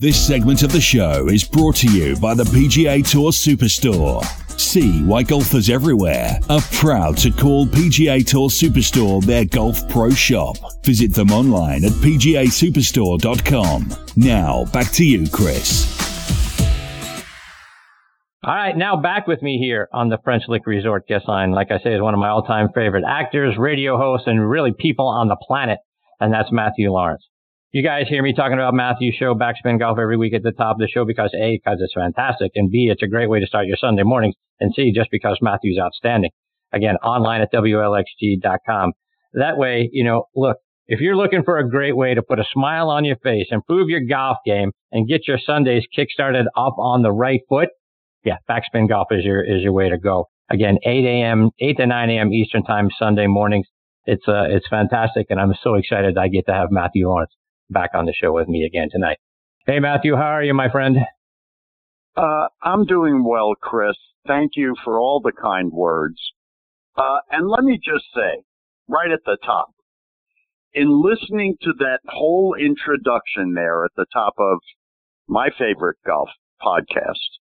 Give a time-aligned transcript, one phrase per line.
[0.00, 4.24] This segment of the show is brought to you by the PGA Tour Superstore.
[4.58, 10.56] See why golfers everywhere are proud to call PGA Tour Superstore their golf pro shop.
[10.84, 13.88] Visit them online at pgasuperstore.com.
[14.16, 15.86] Now, back to you, Chris.
[18.42, 21.52] All right, now back with me here on the French Lick Resort guest line.
[21.52, 25.06] Like I say, is one of my all-time favorite actors, radio hosts, and really people
[25.06, 25.78] on the planet,
[26.18, 27.28] and that's Matthew Laurance.
[27.74, 30.76] You guys hear me talking about Matthew's show, Backspin Golf, every week at the top
[30.76, 33.48] of the show because A, because it's fantastic, and B, it's a great way to
[33.48, 36.30] start your Sunday mornings, and C, just because Matthew's outstanding.
[36.72, 38.92] Again, online at WLXG.com.
[39.32, 42.44] That way, you know, look, if you're looking for a great way to put a
[42.52, 47.02] smile on your face, improve your golf game, and get your Sundays kick-started off on
[47.02, 47.70] the right foot,
[48.24, 50.28] yeah, backspin golf is your is your way to go.
[50.48, 52.32] Again, 8 a.m., 8 to 9 a.m.
[52.32, 53.66] Eastern time, Sunday mornings.
[54.04, 57.32] It's uh, it's fantastic, and I'm so excited I get to have Matthew Laurance
[57.70, 59.18] back on the show with me again tonight.
[59.66, 60.98] Hey, Matthew, how are you, my friend?
[62.16, 63.96] Uh, I'm doing well, Chris.
[64.26, 66.20] Thank you for all the kind words.
[66.96, 68.42] Uh, and let me just say,
[68.88, 69.70] right at the top,
[70.72, 74.58] in listening to that whole introduction there at the top of
[75.26, 76.28] my favorite golf
[76.62, 77.38] podcast,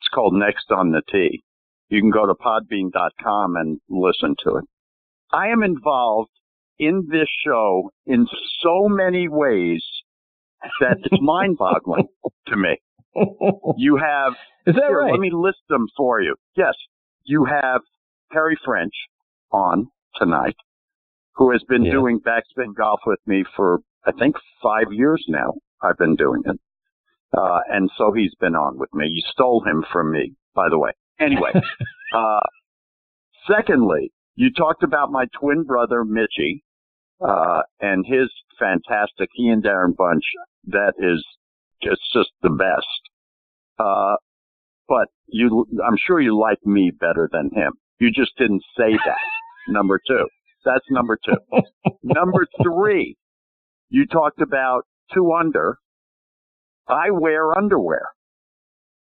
[0.00, 1.42] it's called Next on the Tee.
[1.88, 4.64] You can go to podbean.com and listen to it.
[5.32, 6.30] I am involved
[6.78, 8.26] in this show in
[8.62, 9.82] so many ways
[10.80, 12.08] that it's mind boggling
[12.48, 12.76] to me.
[13.78, 14.34] You have,
[14.66, 15.10] is that here, right?
[15.12, 16.34] let me list them for you.
[16.54, 16.74] Yes,
[17.24, 17.80] you have
[18.30, 18.92] Perry French
[19.50, 20.56] on tonight,
[21.36, 21.92] who has been Yeah.
[21.92, 25.54] doing backspin golf with me for, I think, five years now.
[25.82, 26.60] I've been doing it.
[27.36, 29.06] Uh, and so he's been on with me.
[29.08, 30.90] You stole him from me, by the way.
[31.18, 31.52] Anyway,
[32.14, 32.40] uh,
[33.50, 36.60] secondly, you talked about my twin brother, Mitchie,
[37.20, 40.24] uh, and his fantastic, he and Darren Bunch.
[40.66, 41.24] That is
[41.82, 42.86] just, just the best.
[43.78, 44.16] Uh,
[44.88, 47.72] but you, I'm sure you like me better than him.
[47.98, 49.18] You just didn't say that.
[49.68, 50.26] number two.
[50.64, 51.60] That's number two.
[52.02, 53.16] number three,
[53.88, 54.82] you talked about
[55.14, 55.78] two under.
[56.88, 58.06] I wear underwear.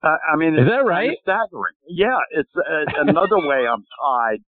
[0.02, 1.16] Uh, I mean, Is that right?
[1.22, 1.74] staggering.
[1.88, 4.40] Yeah, it's uh, another way I'm tied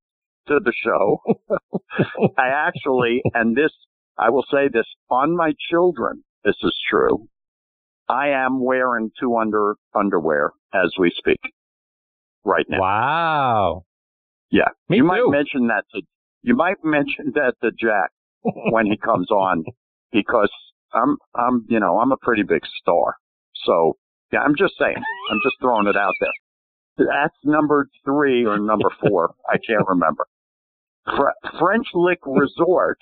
[0.49, 1.21] to the show.
[2.39, 3.73] I actually, and this,
[4.19, 6.25] I will say this on my children.
[6.45, 7.29] This is true.
[8.09, 11.41] I am wearing two under underwear as we speak
[12.45, 12.81] right now.
[12.81, 13.85] Wow.
[14.51, 15.07] Yeah, Me you too.
[15.09, 16.03] might mention that to
[16.43, 18.11] you might mention that to Jack
[18.43, 19.65] when he comes on
[20.13, 20.51] because
[20.93, 23.17] I'm I'm you know I'm a pretty big star.
[23.65, 23.97] So
[24.33, 24.97] yeah, I'm just saying.
[25.31, 27.07] I'm just throwing it out there.
[27.09, 29.35] That's number three or number four.
[29.49, 30.27] I can't remember.
[31.05, 32.99] Fr- French Lick Resort,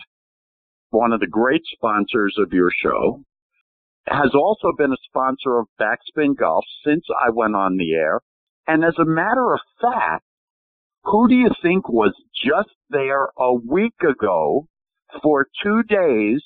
[0.91, 3.23] one of the great sponsors of your show,
[4.07, 8.21] has also been a sponsor of Backspin Golf since I went on the air.
[8.67, 10.25] And as a matter of fact,
[11.05, 12.15] who do you think was
[12.45, 14.67] just there a week ago
[15.23, 16.43] for two days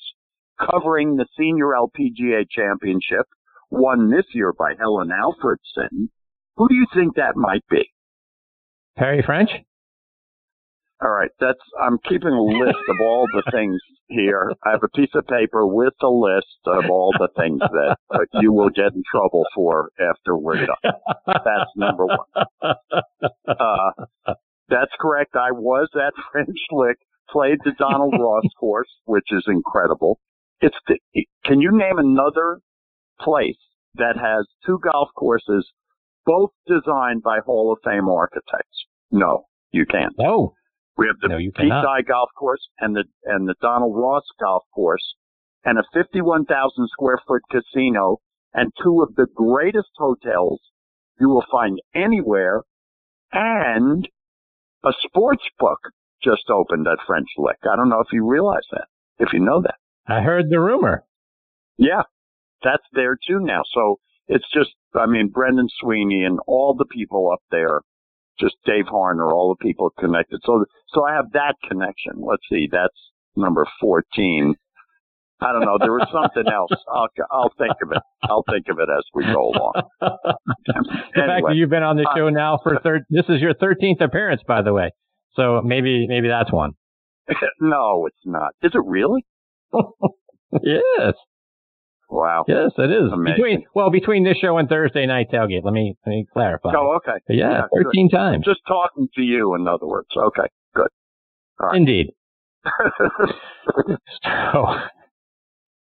[0.59, 3.27] covering the senior LPGA championship
[3.69, 6.09] won this year by Helen Alfredsson?
[6.55, 7.91] Who do you think that might be?
[8.97, 9.51] Perry French?
[11.01, 14.51] All right, that's I'm keeping a list of all the things here.
[14.65, 18.19] I have a piece of paper with a list of all the things that uh,
[18.41, 20.93] you will get in trouble for after we're done.
[21.27, 22.73] That's number one.
[23.47, 24.05] Uh,
[24.69, 25.35] that's correct.
[25.35, 26.97] I was at French Lick,
[27.29, 30.19] played the Donald Ross course, which is incredible.
[30.61, 30.97] It's the,
[31.45, 32.59] can you name another
[33.21, 33.57] place
[33.95, 35.69] that has two golf courses,
[36.25, 38.85] both designed by Hall of Fame architects?
[39.11, 40.13] No, you can't.
[40.17, 40.53] No.
[40.97, 41.81] We have the No.
[41.81, 45.15] Dye Golf Course and the and the Donald Ross Golf Course,
[45.63, 48.17] and a 51,000 square foot casino,
[48.53, 50.59] and two of the greatest hotels
[51.19, 52.63] you will find anywhere,
[53.31, 54.07] and
[54.83, 55.79] a sports book
[56.23, 57.57] just opened at French Lick.
[57.63, 58.87] I don't know if you realize that,
[59.19, 59.75] if you know that.
[60.07, 61.03] I heard the rumor.
[61.77, 62.03] Yeah,
[62.63, 63.61] that's there too now.
[63.73, 67.81] So it's just, I mean, Brendan Sweeney and all the people up there,
[68.39, 70.39] just Dave Harner, all the people connected.
[70.45, 72.13] So, so I have that connection.
[72.17, 72.95] Let's see, that's
[73.35, 74.55] number 14.
[75.39, 75.77] I don't know.
[75.79, 76.71] There was something else.
[76.91, 78.01] I'll, I'll think of it.
[78.23, 79.73] I'll think of it as we go along.
[80.01, 80.07] the
[81.13, 84.01] fact that you've been on the Uh, show now for third, this is your 13th
[84.01, 84.89] appearance, by the way.
[85.35, 86.71] So maybe, maybe that's one.
[87.61, 88.53] no, it's not.
[88.63, 89.25] Is it really?
[90.63, 91.13] yes.
[92.09, 92.45] Wow.
[92.47, 93.11] Yes, it is.
[93.11, 93.35] Amazing.
[93.35, 95.63] Between, well, between this show and Thursday night tailgate.
[95.63, 96.71] Let me, let me clarify.
[96.75, 97.19] Oh, okay.
[97.27, 97.83] But yeah, Yeah, good.
[97.87, 98.45] 13 times.
[98.45, 100.07] Just talking to you, in other words.
[100.15, 100.87] Okay, good.
[101.59, 101.75] right.
[101.75, 102.07] Indeed.
[104.23, 104.65] So,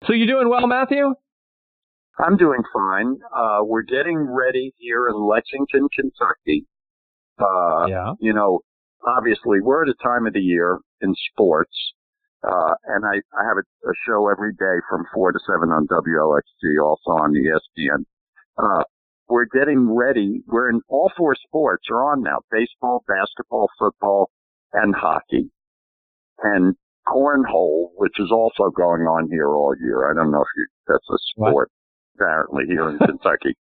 [0.06, 1.14] so you doing well, Matthew?
[2.18, 3.18] I'm doing fine.
[3.34, 6.66] Uh, we're getting ready here in Lexington, Kentucky.
[7.38, 8.12] Uh, yeah.
[8.20, 8.60] You know,
[9.06, 11.72] obviously we're at a time of the year in sports,
[12.44, 15.86] uh, and I, I have a, a show every day from four to seven on
[15.86, 18.04] WLXG, also on ESPN.
[18.58, 18.84] Uh,
[19.28, 20.42] we're getting ready.
[20.46, 24.30] We're in all four sports are on now: baseball, basketball, football,
[24.72, 25.50] and hockey.
[26.42, 26.74] And
[27.06, 30.10] cornhole, which is also going on here all year.
[30.10, 32.16] I don't know if you, that's a sport what?
[32.16, 33.54] apparently here in Kentucky.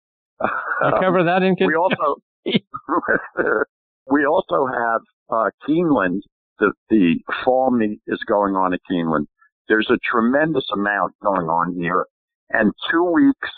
[0.81, 1.67] You cover that in Kentucky.
[1.67, 2.21] We also
[4.09, 6.21] we also have uh, Keeneland.
[6.59, 7.15] The the
[7.45, 9.25] fall meet is going on at Keeneland.
[9.67, 12.05] There's a tremendous amount going on here,
[12.49, 13.49] and two weeks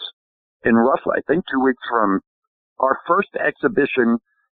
[0.63, 2.21] in roughly, I think two weeks from
[2.79, 4.17] our first exhibition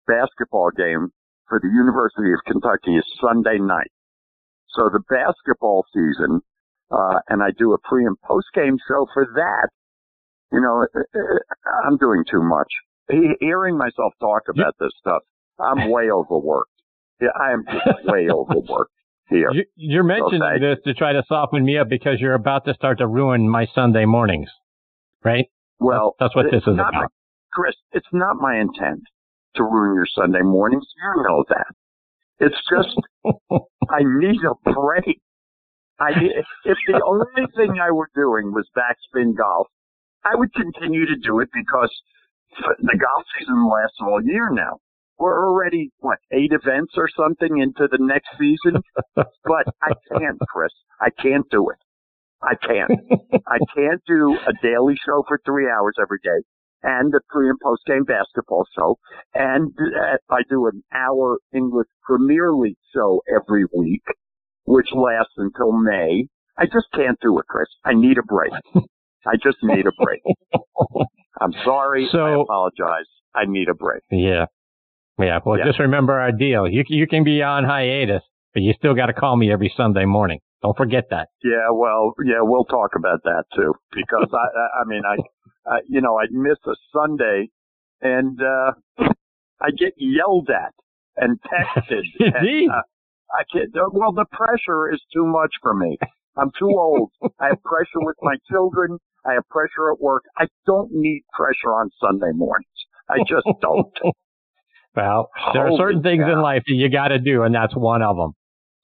[0.08, 1.10] basketball game
[1.48, 3.92] for the University of Kentucky is Sunday night.
[4.70, 6.42] So the basketball season,
[6.90, 9.70] uh, and I do a pre and post game show for that.
[10.52, 12.72] You know, uh, uh, I'm doing too much.
[13.42, 15.22] Hearing myself talk about this stuff,
[15.60, 16.71] I'm way overworked.
[17.22, 18.92] Yeah, I am just way overworked
[19.30, 19.52] here.
[19.76, 20.60] You're mentioning okay.
[20.60, 23.68] this to try to soften me up because you're about to start to ruin my
[23.74, 24.50] Sunday mornings,
[25.24, 25.46] right?
[25.80, 26.94] Well, that's what this is about.
[26.94, 27.06] My,
[27.54, 29.04] Chris, it's not my intent
[29.56, 30.86] to ruin your Sunday mornings.
[30.98, 31.68] You know that.
[32.40, 32.98] It's just
[33.90, 35.22] I need a break.
[36.00, 36.10] I
[36.66, 39.68] if the only thing I were doing was backspin golf,
[40.26, 41.92] I would continue to do it because
[42.80, 44.80] the golf season lasts all year now.
[45.22, 48.82] We're already what eight events or something into the next season,
[49.16, 50.72] but I can't, Chris.
[51.00, 51.78] I can't do it.
[52.42, 52.92] I can't.
[53.48, 56.44] I can't do a daily show for three hours every day
[56.84, 58.98] and a pre and post game basketball show.
[59.36, 64.04] And uh, I do an hour English Premier League show every week,
[64.66, 66.26] which lasts until May.
[66.58, 67.68] I just can't do it, Chris.
[67.86, 68.54] I need a break.
[69.26, 70.22] I just need a break.
[71.40, 72.08] I'm sorry.
[72.12, 73.06] So, I apologize.
[73.34, 74.02] I need a break.
[74.12, 74.46] Yeah.
[75.20, 75.40] Yeah.
[75.46, 75.66] Well, yeah.
[75.66, 76.68] just remember our deal.
[76.68, 78.24] You, you can be on hiatus,
[78.54, 80.40] but you still got to call me every Sunday morning.
[80.62, 81.30] Don't forget that.
[81.44, 86.02] Yeah, well, yeah, we'll talk about that too, because I, I mean, I, I, you
[86.02, 87.50] know, I'd miss a Sunday,
[88.02, 88.74] and uh,
[89.60, 90.74] I get yelled at
[91.18, 92.04] and texted.
[92.20, 92.82] and, uh,
[93.34, 93.70] I can't.
[93.74, 95.98] Well, the pressure is too much for me.
[96.38, 97.12] I'm too old.
[97.40, 98.98] I have pressure with my children.
[99.26, 100.24] I have pressure at work.
[100.38, 102.68] I don't need pressure on Sunday mornings.
[103.10, 103.92] I just don't.
[104.96, 107.76] Well, there Holy are certain things in life that you got to do, and that's
[107.76, 108.34] one of them.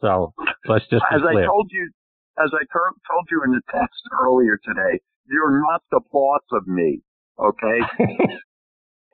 [0.01, 0.33] So
[0.67, 1.89] let's just as I told you,
[2.37, 7.01] as I told you in the text earlier today, you're not the boss of me.
[7.39, 7.79] Okay.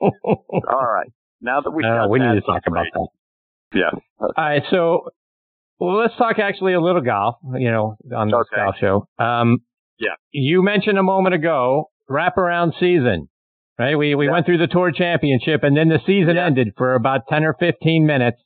[0.00, 1.10] All right.
[1.40, 3.08] Now that we uh, we need to talk about that.
[3.74, 3.90] Yeah.
[4.18, 4.62] All right.
[4.70, 5.10] So,
[5.78, 7.36] well, let's talk actually a little golf.
[7.54, 8.56] You know, on this okay.
[8.56, 9.08] golf show.
[9.24, 9.58] Um,
[9.98, 10.14] yeah.
[10.30, 13.28] You mentioned a moment ago wraparound season,
[13.78, 13.96] right?
[13.96, 14.32] We we yeah.
[14.32, 16.46] went through the tour championship, and then the season yeah.
[16.46, 18.38] ended for about ten or fifteen minutes,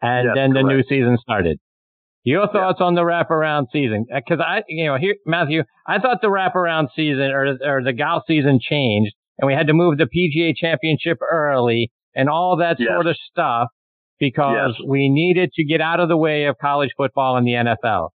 [0.00, 0.76] and yes, then the correct.
[0.76, 1.58] new season started.
[2.22, 2.86] Your thoughts yeah.
[2.86, 4.06] on the wraparound season?
[4.14, 7.92] Because uh, I, you know, here, Matthew, I thought the wraparound season or or the
[7.92, 12.76] golf season changed, and we had to move the PGA Championship early and all that
[12.78, 12.88] yes.
[12.92, 13.68] sort of stuff
[14.18, 14.86] because yes.
[14.86, 18.10] we needed to get out of the way of college football and the NFL.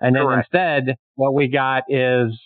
[0.00, 0.48] And then Correct.
[0.50, 2.40] instead, what we got is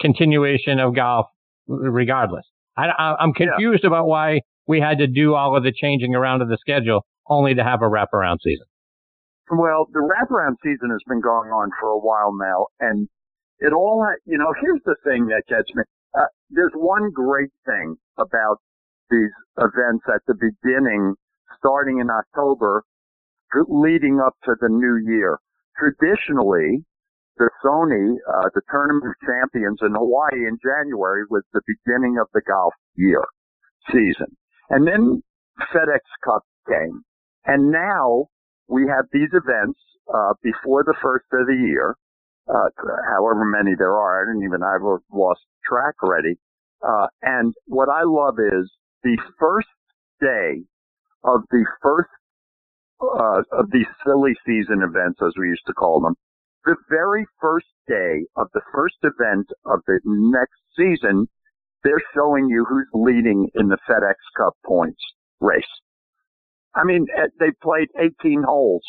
[0.00, 1.26] continuation of golf
[1.68, 2.44] regardless.
[2.76, 3.88] I, am confused yeah.
[3.88, 7.54] about why we had to do all of the changing around of the schedule only
[7.54, 8.66] to have a wraparound season.
[9.50, 13.08] Well, the wraparound season has been going on for a while now, and
[13.60, 15.84] it all, you know, here's the thing that gets me.
[16.18, 18.58] Uh, there's one great thing about
[19.10, 21.14] these events at the beginning,
[21.58, 22.82] starting in October,
[23.68, 25.38] leading up to the new year.
[25.78, 26.84] Traditionally,
[27.38, 32.28] the Sony, uh, the Tournament of Champions in Hawaii in January was the beginning of
[32.32, 33.24] the golf year
[33.90, 34.36] season.
[34.70, 35.22] And then
[35.72, 37.02] FedEx Cup came.
[37.44, 38.26] And now
[38.68, 39.78] we have these events
[40.12, 41.94] uh, before the first of the year,
[42.48, 42.68] uh,
[43.08, 44.22] however many there are.
[44.22, 46.38] I didn't even I've lost track already.
[46.86, 48.70] Uh, and what I love is
[49.02, 49.68] the first
[50.20, 50.62] day
[51.24, 52.10] of the first
[53.00, 56.14] uh, of these silly season events, as we used to call them.
[56.66, 61.28] The very first day of the first event of the next season,
[61.84, 65.00] they're showing you who's leading in the FedEx Cup points
[65.40, 65.62] race.
[66.74, 68.82] I mean, eh, they played 18 holes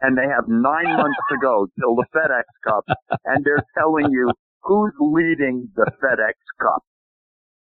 [0.00, 2.84] and they have nine months to go till the FedEx Cup
[3.26, 6.82] and they're telling you who's leading the FedEx Cup.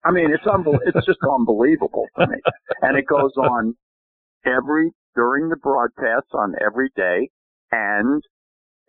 [0.04, 2.36] I mean, it's unbel- it's just unbelievable to me.
[2.82, 3.74] And it goes on
[4.44, 7.30] every, during the broadcast on every day
[7.72, 8.22] and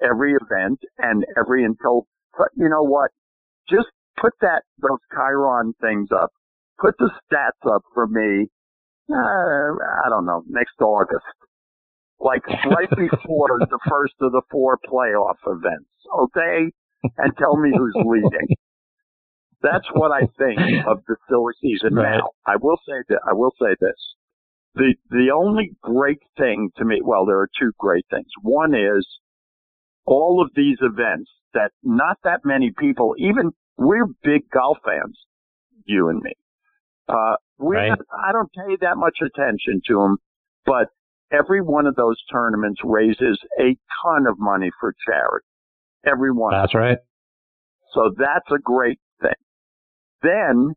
[0.03, 3.11] every event and every until, but you know what?
[3.69, 3.87] Just
[4.19, 6.31] put that those chyron things up.
[6.79, 8.47] Put the stats up for me.
[9.11, 9.73] Uh,
[10.05, 11.25] I don't know, next August,
[12.19, 15.89] like right before the first of the four playoff events.
[16.15, 16.71] Okay,
[17.17, 18.55] and tell me who's leading.
[19.61, 22.17] That's what I think of the silly season right.
[22.17, 22.29] now.
[22.45, 23.97] I will say that I will say this.
[24.75, 28.27] The the only great thing to me, well, there are two great things.
[28.41, 29.05] One is
[30.05, 35.17] all of these events that not that many people, even we're big golf fans,
[35.85, 36.33] you and me.
[37.07, 37.91] Uh, we right.
[37.91, 40.17] I don't pay that much attention to them,
[40.65, 40.87] but
[41.31, 45.45] every one of those tournaments raises a ton of money for charity.
[46.05, 46.53] Every one.
[46.53, 46.97] That's right.
[47.93, 49.31] So that's a great thing.
[50.21, 50.75] Then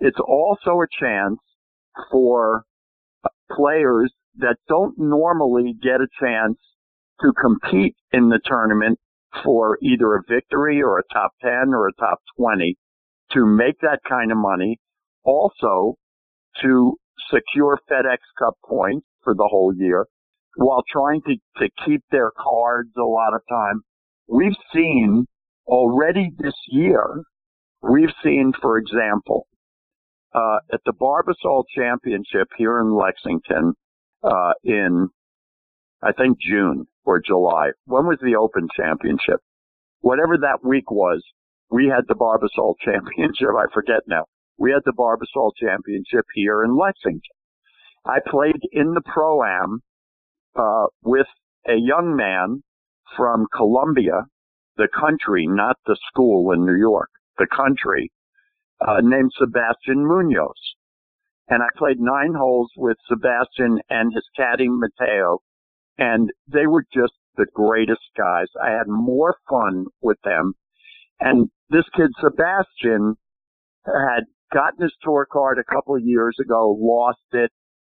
[0.00, 1.38] it's also a chance
[2.10, 2.64] for
[3.54, 6.58] players that don't normally get a chance
[7.20, 8.98] to compete in the tournament
[9.42, 12.76] for either a victory or a top 10 or a top 20
[13.32, 14.78] to make that kind of money.
[15.24, 15.96] Also
[16.62, 16.96] to
[17.32, 20.06] secure FedEx Cup points for the whole year
[20.56, 23.80] while trying to, to keep their cards a lot of time.
[24.28, 25.26] We've seen
[25.66, 27.22] already this year,
[27.82, 29.46] we've seen, for example,
[30.34, 33.74] uh, at the Barbasol Championship here in Lexington,
[34.22, 35.08] uh, in,
[36.02, 37.70] I think June or July.
[37.86, 39.40] When was the Open Championship?
[40.00, 41.22] Whatever that week was,
[41.70, 43.48] we had the Barbasol Championship.
[43.56, 44.24] I forget now.
[44.58, 47.20] We had the Barbasol Championship here in Lexington.
[48.06, 49.80] I played in the Pro-Am,
[50.56, 51.26] uh, with
[51.66, 52.62] a young man
[53.16, 54.26] from Colombia,
[54.76, 57.08] the country, not the school in New York,
[57.38, 58.12] the country,
[58.86, 60.74] uh, named Sebastian Munoz.
[61.48, 65.40] And I played nine holes with Sebastian and his caddy Mateo,
[65.98, 68.46] and they were just the greatest guys.
[68.62, 70.54] I had more fun with them.
[71.20, 73.16] And this kid Sebastian
[73.86, 77.50] had gotten his tour card a couple of years ago, lost it,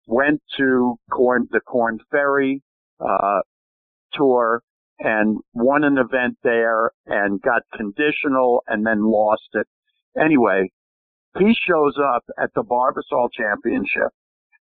[0.07, 2.63] went to Korn, the Korn Ferry,
[3.01, 3.41] uh,
[4.13, 4.63] tour
[4.99, 9.67] and won an event there and got conditional and then lost it.
[10.19, 10.71] Anyway,
[11.39, 14.13] he shows up at the Barbasol Championship.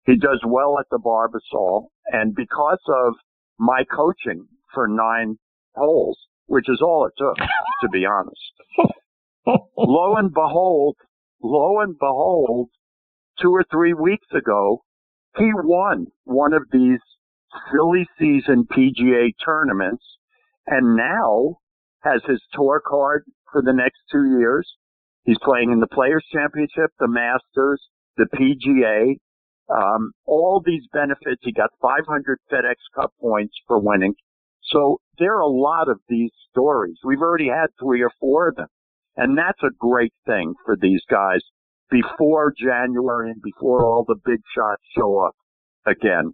[0.06, 3.14] He does well at the Barbasol and because of
[3.58, 5.38] my coaching for nine
[5.75, 8.40] holes, which is all it took, to be honest.
[9.76, 10.96] lo and behold,
[11.42, 12.68] lo and behold,
[13.40, 14.82] two or three weeks ago,
[15.37, 17.00] he won one of these
[17.73, 20.04] silly season PGA tournaments
[20.66, 21.56] and now
[22.00, 24.68] has his tour card for the next two years.
[25.25, 27.82] He's playing in the Players Championship, the Masters,
[28.16, 29.16] the PGA,
[29.68, 31.40] um, all these benefits.
[31.42, 34.14] He got 500 FedEx Cup points for winning.
[34.62, 36.97] So there are a lot of these stories.
[37.04, 38.68] We've already had three or four of them.
[39.16, 41.40] And that's a great thing for these guys
[41.90, 45.35] before January and before all the big shots show up
[45.87, 46.33] again.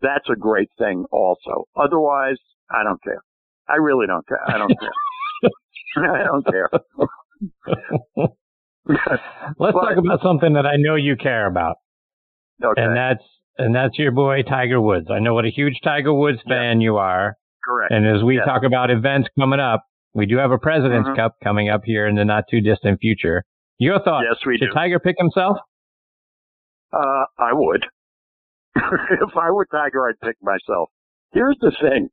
[0.00, 1.64] That's a great thing also.
[1.76, 2.38] Otherwise,
[2.70, 3.20] I don't care.
[3.68, 4.40] I really don't care.
[4.48, 4.90] I don't care.
[6.14, 6.70] I don't care.
[8.86, 11.76] Let's but, talk about something that I know you care about.
[12.62, 12.82] Okay.
[12.82, 13.24] And that's
[13.58, 15.08] and that's your boy Tiger Woods.
[15.10, 17.34] I know what a huge Tiger Woods fan you are.
[17.64, 17.92] Correct.
[17.92, 19.84] And as we talk about events coming up,
[20.14, 21.16] we do have a President's mm-hmm.
[21.16, 23.44] Cup coming up here in the not too distant future.
[23.78, 24.26] Your thoughts?
[24.28, 24.74] Yes, we Should do.
[24.74, 25.58] Tiger pick himself?
[26.92, 27.84] Uh, I would.
[28.76, 30.90] if I were Tiger, I'd pick myself.
[31.32, 32.08] Here's the thing.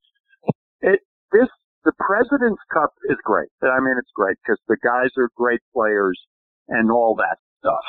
[0.82, 1.00] It,
[1.32, 1.48] this,
[1.84, 3.50] the President's Cup is great.
[3.64, 6.20] I mean, it's great because the guys are great players
[6.68, 7.86] and all that stuff.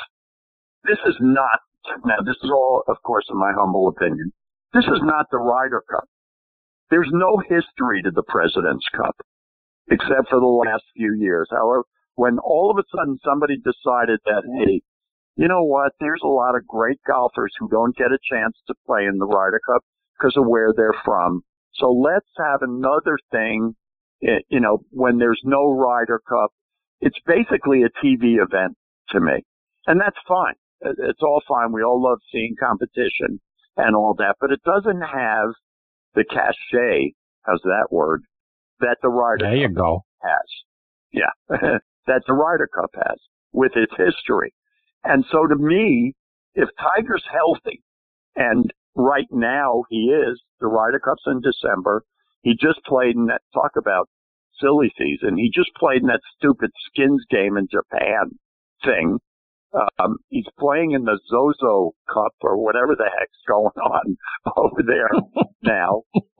[0.85, 1.59] This is not,
[2.05, 4.31] now this is all, of course, in my humble opinion.
[4.73, 6.05] This is not the Ryder Cup.
[6.89, 9.15] There's no history to the President's Cup
[9.89, 11.47] except for the last few years.
[11.51, 11.83] However,
[12.15, 14.81] when all of a sudden somebody decided that, hey,
[15.35, 15.93] you know what?
[15.99, 19.27] There's a lot of great golfers who don't get a chance to play in the
[19.27, 19.83] Ryder Cup
[20.17, 21.43] because of where they're from.
[21.75, 23.75] So let's have another thing,
[24.23, 26.51] eh, you know, when there's no Ryder Cup.
[27.01, 28.75] It's basically a TV event
[29.09, 29.45] to me.
[29.85, 30.55] And that's fine.
[30.81, 31.71] It's all fine.
[31.71, 33.39] We all love seeing competition
[33.77, 35.49] and all that, but it doesn't have
[36.15, 38.23] the cachet, how's that word,
[38.79, 40.05] that the Ryder there you Cup go.
[40.23, 40.47] has.
[41.11, 41.31] Yeah.
[42.07, 43.17] that the Ryder Cup has
[43.53, 44.53] with its history.
[45.03, 46.13] And so to me,
[46.55, 47.81] if Tiger's healthy,
[48.35, 52.03] and right now he is, the Ryder Cup's in December.
[52.41, 54.09] He just played in that, talk about
[54.59, 55.37] silly season.
[55.37, 58.31] He just played in that stupid skins game in Japan
[58.83, 59.19] thing.
[59.73, 64.17] Um, he's playing in the Zozo Cup or whatever the heck's going on
[64.57, 65.09] over there
[65.63, 66.03] now.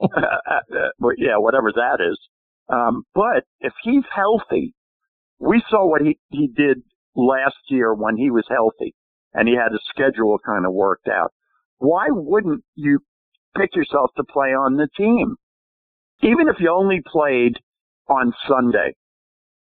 [1.18, 2.18] yeah, whatever that is.
[2.68, 4.74] Um, but if he's healthy,
[5.38, 6.82] we saw what he, he did
[7.14, 8.94] last year when he was healthy
[9.34, 11.32] and he had his schedule kind of worked out.
[11.78, 13.00] Why wouldn't you
[13.56, 15.36] pick yourself to play on the team?
[16.22, 17.56] Even if you only played
[18.08, 18.94] on Sunday,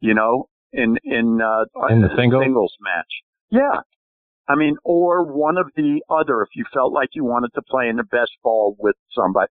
[0.02, 2.42] you know, in, in, uh, in the single?
[2.42, 3.12] singles match.
[3.52, 3.82] Yeah.
[4.50, 7.88] I mean, or one of the other, if you felt like you wanted to play
[7.88, 9.52] in the best ball with somebody.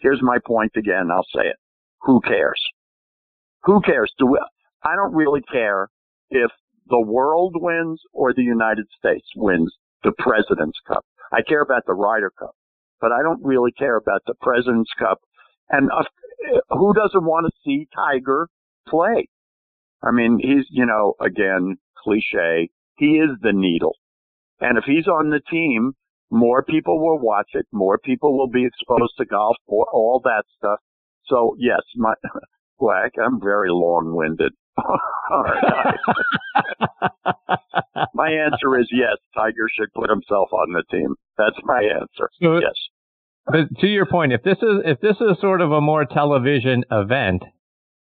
[0.00, 1.08] Here's my point again.
[1.10, 1.56] I'll say it.
[2.02, 2.60] Who cares?
[3.64, 4.12] Who cares?
[4.18, 4.38] Do we,
[4.84, 5.88] I don't really care
[6.30, 6.50] if
[6.88, 9.72] the world wins or the United States wins
[10.04, 11.04] the President's Cup.
[11.32, 12.54] I care about the Ryder Cup,
[13.00, 15.18] but I don't really care about the President's Cup.
[15.70, 16.04] And uh,
[16.70, 18.48] who doesn't want to see Tiger
[18.86, 19.28] play?
[20.02, 22.70] I mean, he's, you know, again, cliche.
[22.98, 23.94] He is the needle.
[24.60, 25.92] And if he's on the team,
[26.30, 27.66] more people will watch it.
[27.72, 30.80] More people will be exposed to golf, or all that stuff.
[31.26, 32.14] So yes, my,
[32.78, 34.52] Black, I'm very long-winded.
[38.14, 39.16] my answer is yes.
[39.34, 41.16] Tiger should put himself on the team.
[41.36, 42.30] That's my answer.
[42.40, 42.74] So, yes.
[43.46, 46.84] But to your point, if this is if this is sort of a more television
[46.90, 47.42] event,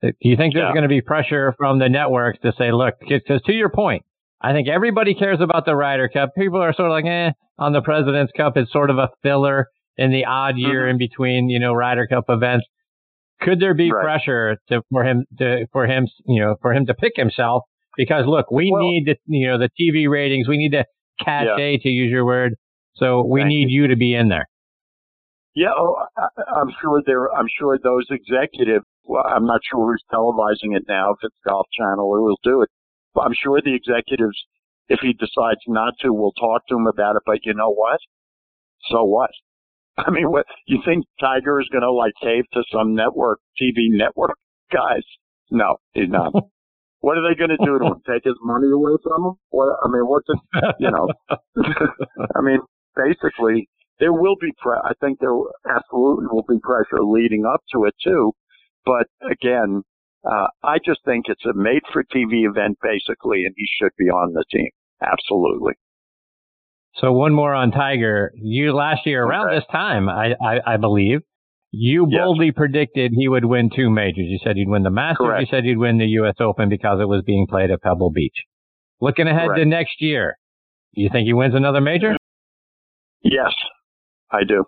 [0.03, 0.73] do you think there's yeah.
[0.73, 4.05] going to be pressure from the networks to say, look, because to your point,
[4.41, 6.31] I think everybody cares about the Ryder Cup.
[6.37, 9.69] People are sort of like, eh, on the President's Cup, it's sort of a filler
[9.97, 10.91] in the odd year mm-hmm.
[10.91, 12.67] in between, you know, Ryder Cup events.
[13.41, 14.03] Could there be right.
[14.03, 17.63] pressure to, for him to, for him, you know, for him to pick himself?
[17.97, 20.49] Because look, we well, need the, you know, the TV ratings.
[20.49, 20.85] We need to
[21.23, 21.79] cachet yeah.
[21.83, 22.55] to use your word.
[22.97, 23.83] So we Thank need you.
[23.83, 24.47] you to be in there.
[25.55, 27.33] Yeah, oh, I, am sure there.
[27.33, 28.85] I'm sure those executives.
[29.05, 31.13] Well, I'm not sure who's televising it now.
[31.13, 32.69] If it's Golf Channel, or will do it.
[33.23, 34.37] I'm sure the executives,
[34.89, 37.23] if he decides not to, will talk to him about it.
[37.27, 37.99] But you know what?
[38.91, 39.31] So what?
[39.99, 43.89] I mean, what you think Tiger is going to like cave to some network, TV
[43.89, 44.37] network
[44.73, 45.03] guys?
[45.51, 46.33] No, he's not.
[47.01, 48.03] what are they going to do to him?
[48.07, 49.33] Take his money away from him?
[49.51, 49.69] What?
[49.85, 50.75] I mean, what's it?
[50.81, 51.09] You know,
[52.37, 52.59] I mean,
[52.95, 53.69] basically,
[54.01, 54.53] there will be.
[54.59, 55.37] Pre- I think there
[55.75, 58.33] absolutely will be pressure leading up to it too.
[58.85, 59.83] But again,
[60.31, 64.45] uh, I just think it's a made-for-TV event, basically, and he should be on the
[64.51, 64.71] team.
[65.01, 65.75] Absolutely.
[66.97, 68.33] So one more on Tiger.
[68.35, 69.57] You last year around okay.
[69.57, 71.21] this time, I, I, I believe,
[71.71, 72.21] you yes.
[72.21, 74.27] boldly predicted he would win two majors.
[74.29, 75.27] You said he'd win the Masters.
[75.27, 75.41] Correct.
[75.43, 76.37] You said he'd win the U.S.
[76.41, 78.37] Open because it was being played at Pebble Beach.
[79.01, 79.61] Looking ahead Correct.
[79.61, 80.37] to next year,
[80.95, 82.17] do you think he wins another major?
[83.23, 83.53] Yes,
[84.31, 84.65] I do.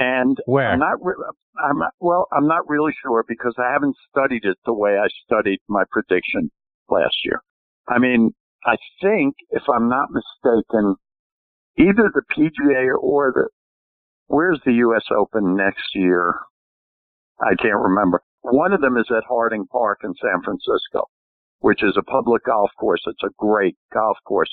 [0.00, 0.70] And where?
[0.70, 0.96] I'm not.
[1.02, 1.14] Re-
[1.62, 2.26] I'm not, well.
[2.32, 6.50] I'm not really sure because I haven't studied it the way I studied my prediction
[6.88, 7.42] last year.
[7.86, 8.32] I mean,
[8.64, 10.96] I think if I'm not mistaken,
[11.76, 13.48] either the PGA or the,
[14.26, 15.04] where's the U.S.
[15.14, 16.34] Open next year?
[17.40, 18.22] I can't remember.
[18.42, 21.08] One of them is at Harding Park in San Francisco,
[21.58, 23.02] which is a public golf course.
[23.06, 24.50] It's a great golf course.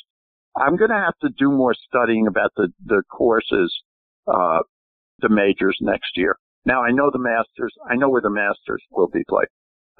[0.58, 3.74] I'm going to have to do more studying about the, the courses,
[4.28, 4.60] uh,
[5.20, 6.36] the majors next year.
[6.66, 7.74] Now I know the Masters.
[7.90, 9.48] I know where the Masters will be played.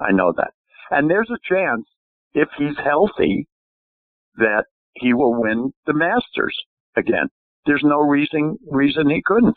[0.00, 0.50] I know that.
[0.90, 1.86] And there's a chance
[2.34, 3.46] if he's healthy
[4.36, 6.56] that he will win the Masters
[6.96, 7.28] again.
[7.66, 9.56] There's no reason reason he couldn't.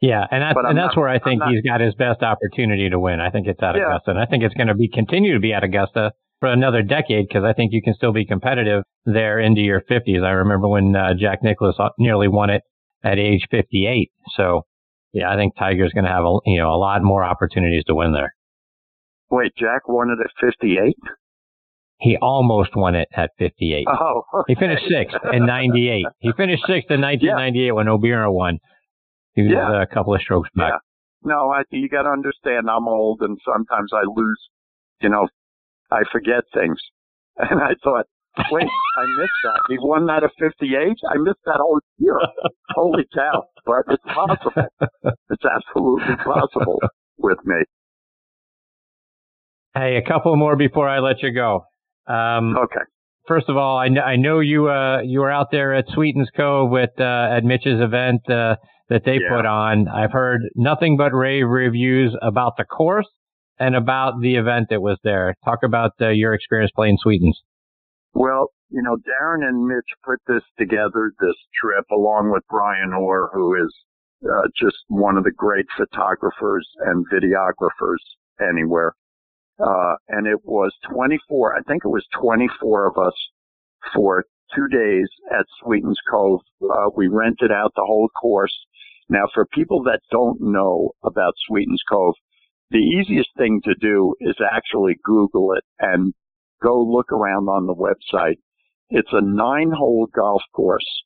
[0.00, 2.90] Yeah, and that's and that's not, where I think not, he's got his best opportunity
[2.90, 3.20] to win.
[3.20, 3.86] I think it's at yeah.
[3.86, 6.82] Augusta, and I think it's going to be continue to be at Augusta for another
[6.82, 10.22] decade because I think you can still be competitive there into your 50s.
[10.22, 12.62] I remember when uh, Jack Nicklaus nearly won it
[13.04, 14.10] at age 58.
[14.36, 14.62] So,
[15.12, 17.94] yeah, I think Tiger's going to have a you know a lot more opportunities to
[17.94, 18.34] win there.
[19.30, 20.94] Wait, Jack won it at 58?
[22.00, 23.86] He almost won it at 58.
[23.88, 24.52] Oh, okay.
[24.52, 26.06] He finished sixth in 98.
[26.20, 27.72] He finished sixth in 1998 yeah.
[27.72, 28.58] when O'Meara won.
[29.34, 29.82] He was yeah.
[29.82, 30.72] a couple of strokes back.
[30.72, 30.78] Yeah.
[31.24, 34.40] No, I, you got to understand I'm old and sometimes I lose,
[35.00, 35.26] you know,
[35.90, 36.78] I forget things.
[37.36, 38.06] And I thought,
[38.50, 39.60] wait, I missed that.
[39.68, 40.96] He won that at 58?
[41.08, 42.18] I missed that whole year.
[42.70, 43.44] Holy cow.
[43.66, 44.52] But it's possible.
[45.30, 46.80] It's absolutely possible
[47.18, 47.56] with me.
[49.74, 51.64] Hey, a couple more before I let you go.
[52.06, 52.84] Um, okay.
[53.26, 56.28] First of all, I, kn- I know you uh, you were out there at Sweetens
[56.36, 58.56] Cove with uh, at Mitch's event uh,
[58.90, 59.34] that they yeah.
[59.34, 59.88] put on.
[59.88, 63.08] I've heard nothing but rave reviews about the course
[63.58, 65.34] and about the event that was there.
[65.44, 67.40] Talk about uh, your experience playing Sweetens.
[68.14, 73.30] Well, you know, Darren and Mitch put this together, this trip, along with Brian Orr,
[73.32, 73.74] who is
[74.24, 77.98] uh, just one of the great photographers and videographers
[78.40, 78.94] anywhere.
[79.58, 83.14] Uh, and it was 24, I think it was 24 of us
[83.94, 84.24] for
[84.54, 86.40] two days at Sweetens Cove.
[86.62, 88.54] Uh, we rented out the whole course.
[89.08, 92.14] Now, for people that don't know about Sweetens Cove,
[92.70, 96.14] the easiest thing to do is actually Google it and
[96.64, 98.38] go look around on the website.
[98.90, 101.02] It's a nine hole golf course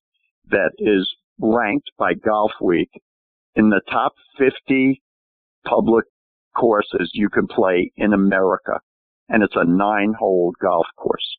[0.50, 1.08] that is
[1.40, 2.90] ranked by Golf Week
[3.54, 5.02] in the top 50
[5.66, 6.04] public
[6.56, 8.80] courses you can play in America.
[9.28, 11.36] And it's a nine hole golf course.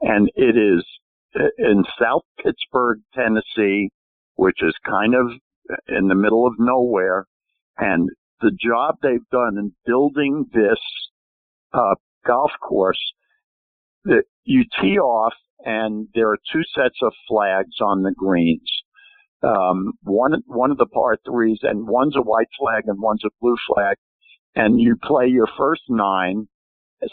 [0.00, 0.84] And it is
[1.58, 3.90] in South Pittsburg, Tennessee,
[4.36, 5.32] which is kind of
[5.88, 7.26] in the middle of nowhere.
[7.76, 8.08] And
[8.40, 10.78] the job they've done in building this
[11.72, 11.94] uh,
[12.26, 13.00] golf course,
[14.08, 18.70] that you tee off and there are two sets of flags on the greens.
[19.42, 23.30] Um, one one of the par threes, and one's a white flag and one's a
[23.40, 23.96] blue flag.
[24.54, 26.48] And you play your first nine,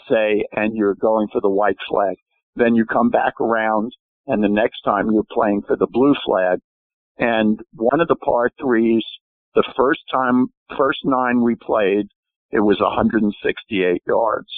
[0.08, 2.16] say, and you're going for the white flag.
[2.56, 3.92] Then you come back around,
[4.26, 6.58] and the next time you're playing for the blue flag.
[7.18, 9.04] And one of the par threes,
[9.54, 12.08] the first time, first nine we played,
[12.50, 14.48] it was 168 yards.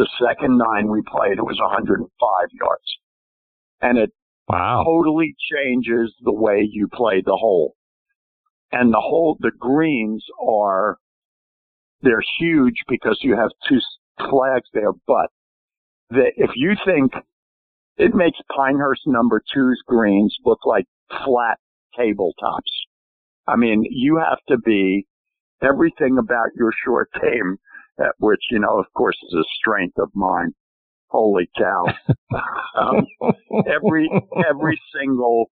[0.00, 2.08] The second nine we played, it was 105
[2.52, 2.98] yards.
[3.82, 4.10] And it
[4.48, 4.82] wow.
[4.82, 7.74] totally changes the way you play the hole.
[8.72, 10.96] And the whole, the greens are,
[12.00, 13.78] they're huge because you have two
[14.16, 15.28] flags there, but
[16.08, 17.12] the, if you think
[17.98, 20.86] it makes Pinehurst number two's greens look like
[21.26, 21.58] flat
[21.98, 22.72] tabletops.
[23.46, 25.06] I mean, you have to be
[25.62, 27.58] everything about your short game,
[28.18, 30.52] which, you know, of course is a strength of mine.
[31.08, 31.86] Holy cow.
[32.78, 33.06] um,
[33.66, 34.08] every,
[34.48, 35.50] every single,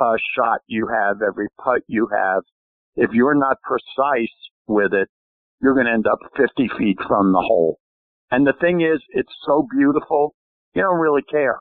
[0.00, 2.42] uh, shot you have, every putt you have,
[2.96, 4.34] if you're not precise
[4.66, 5.08] with it,
[5.62, 7.78] you're going to end up 50 feet from the hole.
[8.30, 10.34] And the thing is, it's so beautiful,
[10.74, 11.60] you don't really care.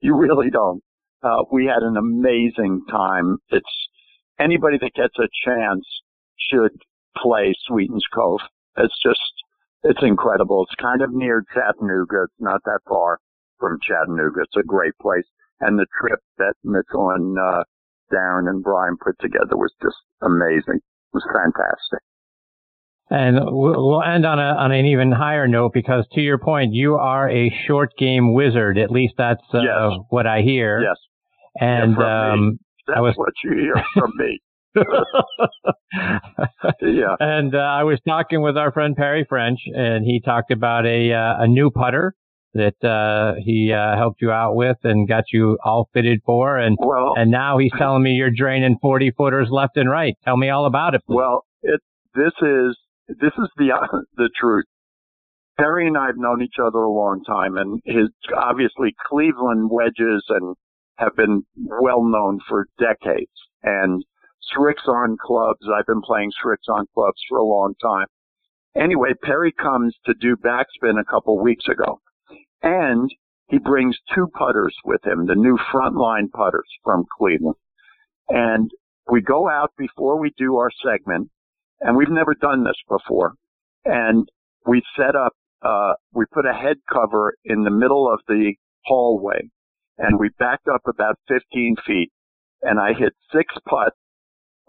[0.00, 0.82] You really don't.
[1.22, 3.38] Uh, we had an amazing time.
[3.50, 3.88] It's
[4.38, 5.84] anybody that gets a chance
[6.50, 6.70] should
[7.16, 8.40] play Sweetens Cove.
[8.76, 9.18] It's just,
[9.82, 10.64] it's incredible.
[10.64, 12.24] It's kind of near Chattanooga.
[12.24, 13.18] It's not that far
[13.58, 14.42] from Chattanooga.
[14.42, 15.26] It's a great place.
[15.60, 17.64] And the trip that Mitchell and, uh,
[18.12, 20.76] Darren and Brian put together was just amazing.
[20.76, 22.00] It was fantastic.
[23.10, 26.96] And we'll end on a on an even higher note because, to your point, you
[26.96, 28.76] are a short game wizard.
[28.76, 29.98] At least that's uh, yes.
[30.10, 30.80] what I hear.
[30.82, 30.96] Yes.
[31.58, 33.14] And yeah, um, that's was...
[33.16, 34.40] what you hear from me.
[36.82, 37.16] yeah.
[37.20, 41.12] And uh, I was talking with our friend Perry French, and he talked about a
[41.12, 42.14] uh, a new putter
[42.54, 46.76] that uh, he uh, helped you out with and got you all fitted for, and
[46.80, 50.14] well, and now he's telling me you're draining forty footers left and right.
[50.24, 51.02] Tell me all about it.
[51.06, 51.16] Please.
[51.16, 51.80] Well, it
[52.14, 52.76] this is
[53.08, 54.64] this is the the truth.
[55.58, 60.24] Perry and I have known each other a long time, and his obviously Cleveland wedges
[60.28, 60.54] and
[60.98, 63.30] have been well known for decades.
[63.62, 64.04] And
[64.54, 68.06] Srixon clubs, I've been playing Srixon clubs for a long time.
[68.76, 72.00] Anyway, Perry comes to do backspin a couple weeks ago,
[72.62, 73.10] and
[73.48, 77.56] he brings two putters with him, the new frontline putters from Cleveland.
[78.28, 78.70] And
[79.10, 81.30] we go out before we do our segment,
[81.80, 83.34] and we've never done this before.
[83.84, 84.28] And
[84.66, 85.32] we set up,
[85.62, 89.48] uh, we put a head cover in the middle of the hallway
[89.98, 92.10] and we backed up about 15 feet
[92.62, 93.92] and I hit six putt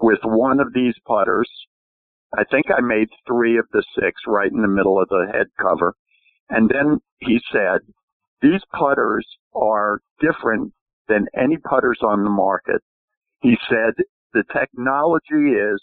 [0.02, 1.50] with one of these putters.
[2.38, 5.48] I think I made three of the six right in the middle of the head
[5.60, 5.96] cover.
[6.50, 7.82] And then he said,
[8.42, 10.74] these putters are different
[11.08, 12.82] than any putters on the market.
[13.42, 13.94] He said,
[14.34, 15.82] the technology is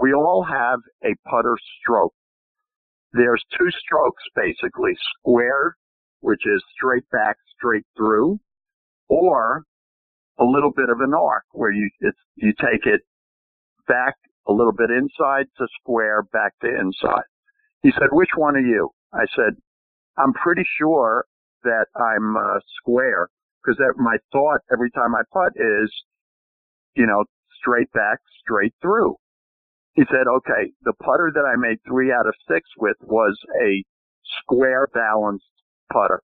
[0.00, 2.14] we all have a putter stroke.
[3.12, 5.76] There's two strokes basically, square,
[6.20, 8.38] which is straight back, straight through,
[9.08, 9.64] or
[10.38, 11.88] a little bit of an arc where you,
[12.36, 13.00] you take it
[13.86, 14.14] back
[14.48, 17.26] a little bit inside to square, back to inside.
[17.82, 18.90] He said, which one are you?
[19.12, 19.54] I said,
[20.18, 21.24] I'm pretty sure
[21.64, 23.28] that I'm uh, square
[23.62, 25.92] because that my thought every time I putt is,
[26.94, 27.24] you know,
[27.60, 29.16] straight back, straight through.
[29.94, 33.82] He said, okay, the putter that I made three out of six with was a
[34.42, 35.44] square balanced
[35.92, 36.22] putter.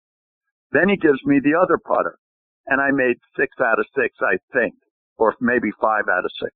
[0.72, 2.18] Then he gives me the other putter
[2.66, 4.74] and I made six out of six, I think,
[5.18, 6.52] or maybe five out of six.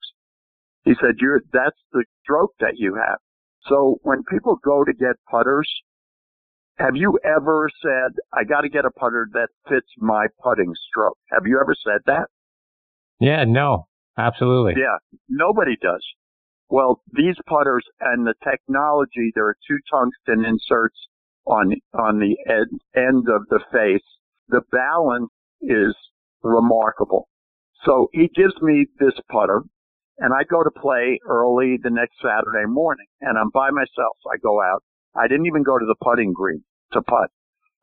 [0.86, 3.18] He said, you're, that's the stroke that you have.
[3.68, 5.68] So when people go to get putters,
[6.78, 11.18] have you ever said, I got to get a putter that fits my putting stroke?
[11.32, 12.28] Have you ever said that?
[13.18, 14.74] Yeah, no, absolutely.
[14.76, 16.04] Yeah, nobody does.
[16.68, 20.98] Well, these putters and the technology, there are two tungsten inserts
[21.46, 24.06] on, on the end, end of the face.
[24.48, 25.30] The balance
[25.62, 25.96] is
[26.44, 27.26] remarkable.
[27.84, 29.62] So he gives me this putter
[30.18, 34.16] and I go to play early the next Saturday morning and I'm by myself.
[34.26, 34.82] I go out.
[35.14, 37.30] I didn't even go to the putting green to putt.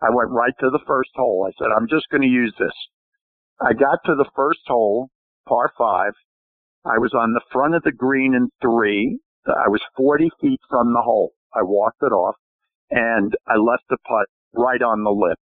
[0.02, 1.48] I went right to the first hole.
[1.48, 2.74] I said, I'm just going to use this.
[3.62, 5.10] I got to the first hole,
[5.48, 6.14] par five.
[6.86, 9.20] I was on the front of the green in three.
[9.48, 11.34] I was 40 feet from the hole.
[11.54, 12.36] I walked it off
[12.90, 15.38] and I left the putt right on the lip,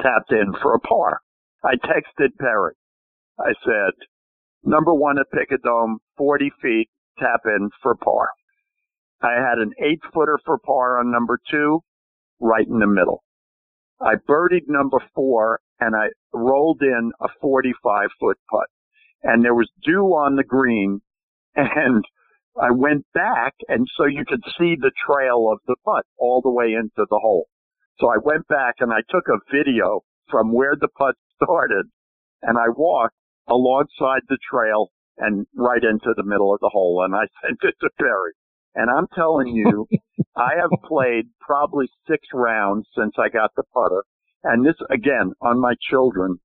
[0.00, 1.20] tapped in for a par.
[1.64, 2.74] I texted Perry.
[3.38, 3.92] I said,
[4.68, 8.30] number one at Picadome, 40 feet, tap in for par.
[9.22, 11.80] I had an eight footer for par on number two,
[12.40, 13.24] right in the middle.
[14.00, 18.68] I birdied number four and I rolled in a 45 foot putt
[19.24, 21.00] and there was dew on the green
[21.56, 22.04] and
[22.60, 26.50] I went back and so you could see the trail of the putt all the
[26.50, 27.48] way into the hole.
[27.98, 31.86] So I went back and I took a video from where the putt started
[32.42, 33.16] and I walked
[33.48, 37.74] alongside the trail and right into the middle of the hole and I sent it
[37.80, 38.32] to Perry.
[38.74, 39.86] And I'm telling you,
[40.36, 44.04] I have played probably six rounds since I got the putter.
[44.44, 46.38] And this again on my children.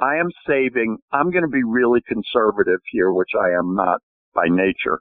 [0.00, 4.00] I am saving, I'm going to be really conservative here, which I am not
[4.34, 5.00] by nature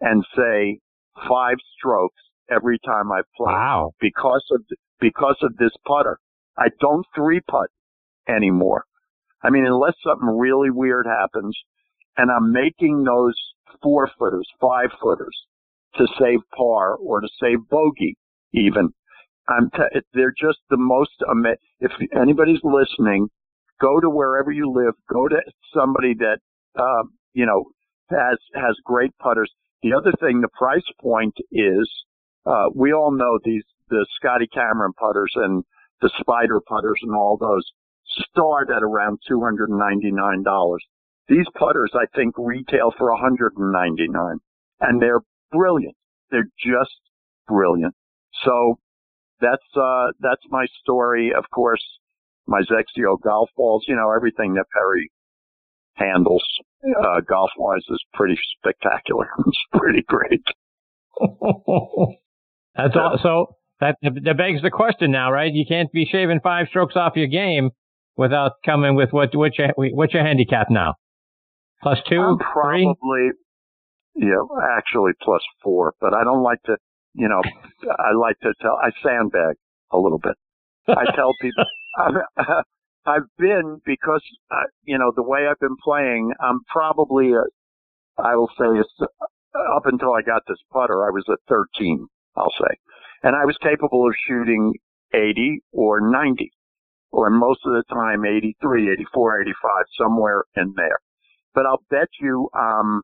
[0.00, 0.80] and say
[1.28, 3.52] five strokes every time I play.
[3.52, 3.92] Wow.
[4.00, 4.62] Because of,
[5.00, 6.18] because of this putter.
[6.58, 7.70] I don't three putt
[8.28, 8.84] anymore.
[9.44, 11.56] I mean, unless something really weird happens
[12.16, 13.34] and I'm making those
[13.82, 15.36] four footers, five footers
[15.96, 18.16] to save par or to save bogey
[18.52, 18.90] even.
[19.48, 23.28] I'm t- they're just the most ama- if anybody's listening,
[23.80, 25.36] go to wherever you live, go to
[25.74, 26.38] somebody that
[26.78, 27.02] uh,
[27.34, 27.64] you know
[28.10, 29.50] has has great putters.
[29.82, 31.90] The other thing, the price point is
[32.46, 35.62] uh, we all know these the Scotty Cameron putters and
[36.00, 37.64] the Spider putters and all those
[38.30, 40.84] start at around two hundred and ninety nine dollars.
[41.28, 44.38] These putters, I think, retail for one hundred and ninety nine,
[44.80, 45.96] and they're brilliant.
[46.30, 47.00] They're just
[47.46, 47.94] brilliant.
[48.44, 48.78] So
[49.40, 51.32] that's uh that's my story.
[51.36, 51.84] Of course,
[52.46, 53.84] my XXIO golf balls.
[53.88, 55.10] You know everything that Perry
[55.94, 56.44] handles
[56.84, 59.28] uh, golf wise is pretty spectacular.
[59.46, 60.44] it's pretty great.
[62.76, 63.18] that's all.
[63.22, 65.52] So that that begs the question now, right?
[65.52, 67.70] You can't be shaving five strokes off your game
[68.16, 70.94] without coming with what what's your what's your handicap now?
[71.82, 73.32] Plus two, I'm probably three?
[74.16, 74.42] yeah,
[74.76, 76.76] actually plus four, but I don't like to.
[77.14, 77.42] You know,
[77.90, 78.76] I like to tell.
[78.82, 79.56] I sandbag
[79.92, 80.34] a little bit.
[80.88, 81.64] I tell people.
[81.98, 82.62] i
[83.06, 86.32] I've been because uh, you know the way I've been playing.
[86.40, 87.42] I'm probably a,
[88.20, 88.64] I will say
[89.76, 92.06] up until I got this putter, I was at 13.
[92.36, 92.74] I'll say,
[93.22, 94.74] and I was capable of shooting
[95.12, 96.50] 80 or 90,
[97.14, 99.54] or most of the time 83, 84, 85,
[99.98, 100.98] somewhere in there.
[101.54, 103.02] But I'll bet you, um,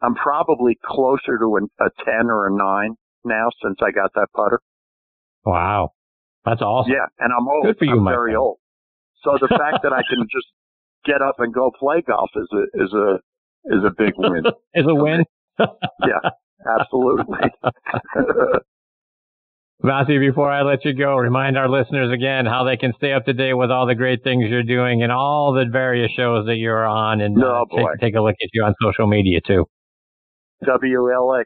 [0.00, 4.60] I'm probably closer to a 10 or a 9 now since I got that putter.
[5.44, 5.90] Wow.
[6.44, 6.92] That's awesome.
[6.92, 7.64] Yeah, and I'm old.
[7.64, 8.38] Good for you, I'm very friend.
[8.38, 8.58] old.
[9.24, 10.46] So the fact that I can just
[11.04, 13.14] get up and go play golf is a is a
[13.76, 14.44] is a big win.
[14.74, 15.24] is a win.
[15.58, 16.30] yeah,
[16.68, 17.38] absolutely.
[19.82, 23.24] Matthew, before I let you go, remind our listeners again how they can stay up
[23.26, 26.56] to date with all the great things you're doing and all the various shows that
[26.56, 29.66] you're on and oh, uh, take, take, a look at you on social media too.
[30.64, 31.44] WLXG.com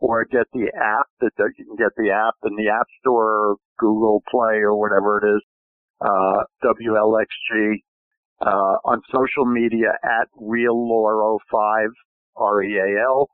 [0.00, 4.22] or get the app that you can get the app in the App Store, Google
[4.30, 5.42] Play or whatever it is.
[6.00, 7.82] Uh, WLXG,
[8.40, 11.88] uh, on social media at Real RealLauro5,
[12.36, 13.28] R-E-A-L.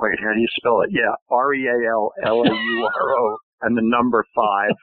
[0.00, 0.90] Wait, how do you spell it?
[0.92, 2.16] Yeah, R-E-A-L-L-A-U-R-O
[3.62, 4.76] and the number five.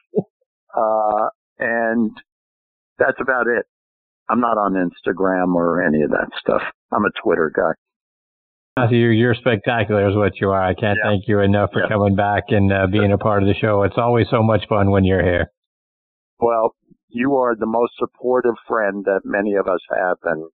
[0.76, 2.12] Uh, and
[3.00, 3.66] that's about it.
[4.30, 6.62] I'm not on Instagram or any of that stuff.
[6.92, 7.72] I'm a Twitter guy.
[8.78, 10.62] Matthew, you're spectacular is what you are.
[10.62, 11.12] I can't yeah.
[11.12, 11.88] thank you enough for yeah.
[11.88, 13.84] coming back and uh, being a part of the show.
[13.84, 15.50] It's always so much fun when you're here.
[16.40, 16.76] Well,
[17.08, 20.50] you are the most supportive friend that many of us have, and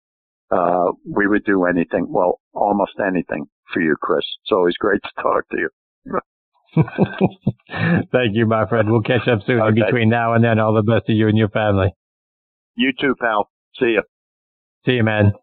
[0.52, 4.26] uh, we would do anything, well, almost anything for you, Chris.
[4.44, 5.70] It's always great to talk to you.
[8.12, 8.92] Thank you, my friend.
[8.92, 9.60] We'll catch up soon.
[9.60, 9.82] Okay.
[9.86, 11.94] Between now and then, all the best to you and your family.
[12.76, 13.50] You too, pal.
[13.80, 14.04] See you.
[14.86, 15.34] See you, man.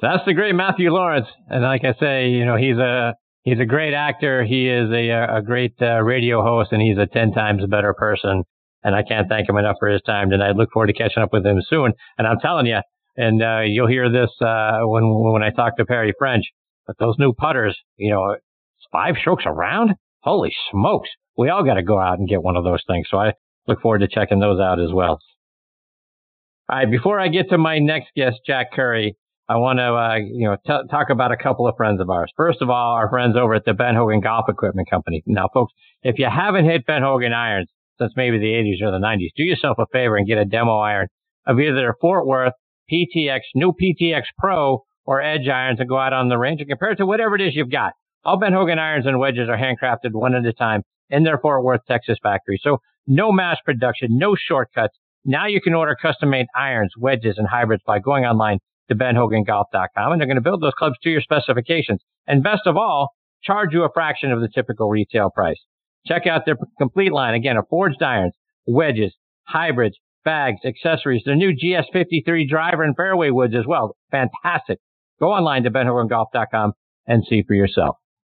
[0.00, 3.14] That's the great Matthew Laurance, and like I say, you know, he's a
[3.44, 4.44] he's a great actor.
[4.44, 8.44] He is a a great uh, radio host, and he's a ten times better person.
[8.82, 10.54] And I can't thank him enough for his time tonight.
[10.54, 11.92] Look forward to catching up with him soon.
[12.18, 12.78] And I'm telling you,
[13.16, 16.44] and uh, you'll hear this uh, when when I talk to Perry French.
[16.86, 18.36] But those new putters, you know,
[18.92, 19.94] five strokes around.
[20.22, 21.08] Holy smokes!
[21.36, 23.06] We all got to go out and get one of those things.
[23.10, 23.32] So I
[23.66, 25.18] look forward to checking those out as well.
[26.68, 29.16] All right, before I get to my next guest, Jack Curry,
[29.48, 32.32] I want to, uh, you know, t- talk about a couple of friends of ours.
[32.36, 35.22] First of all, our friends over at the Ben Hogan Golf Equipment Company.
[35.26, 35.72] Now, folks,
[36.02, 37.68] If you haven't hit Ben Hogan irons
[38.00, 40.78] since maybe the 80s or the 90s, do yourself a favor and get a demo
[40.78, 41.06] iron
[41.46, 42.52] of either their Fort Worth
[42.92, 46.90] PTX, new PTX Pro, or Edge irons and go out on the range and compare
[46.90, 47.92] it to whatever it is you've got.
[48.24, 51.62] All Ben Hogan irons and wedges are handcrafted one at a time in their Fort
[51.62, 52.58] Worth, Texas factory.
[52.60, 54.96] So no mass production, no shortcuts.
[55.24, 60.12] Now you can order custom made irons, wedges, and hybrids by going online to benhogangolf.com
[60.12, 62.00] and they're going to build those clubs to your specifications.
[62.26, 63.10] And best of all,
[63.42, 65.60] charge you a fraction of the typical retail price.
[66.06, 68.34] Check out their complete line again of forged irons,
[68.66, 69.14] wedges,
[69.44, 73.96] hybrids, bags, accessories, their new GS53 driver and fairway woods as well.
[74.10, 74.78] Fantastic.
[75.18, 76.72] Go online to benhogangolf.com
[77.06, 77.96] and see for yourself.